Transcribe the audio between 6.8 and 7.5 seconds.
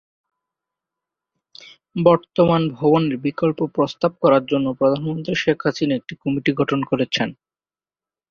করেছেন।